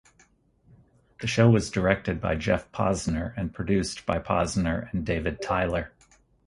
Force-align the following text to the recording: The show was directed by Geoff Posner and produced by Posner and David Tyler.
The 1.19 1.27
show 1.27 1.47
was 1.51 1.69
directed 1.69 2.19
by 2.19 2.33
Geoff 2.33 2.71
Posner 2.71 3.35
and 3.37 3.53
produced 3.53 4.03
by 4.07 4.17
Posner 4.17 4.91
and 4.91 5.05
David 5.05 5.43
Tyler. 5.43 5.91